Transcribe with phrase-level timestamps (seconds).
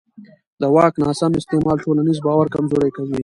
[0.61, 3.17] د واک ناسم استعمال ټولنیز باور کمزوری کوي